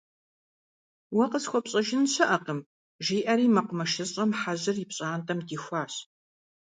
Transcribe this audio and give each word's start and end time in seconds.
Уэ 1.15 1.25
къысхуэпщӀэжын 1.31 2.03
щыӀэкъым,- 2.13 2.59
жиӀэри 3.05 3.47
МэкъумэшыщӀэм 3.55 4.31
Хьэжьыр 4.39 4.77
ипщӀантӀэм 4.83 5.39
дихуащ. 5.47 5.93